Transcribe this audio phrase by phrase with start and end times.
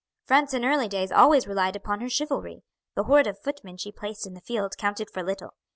[0.25, 2.63] "France in early days always relied upon her chivalry.
[2.95, 5.53] The horde of footmen she placed in the field counted for little.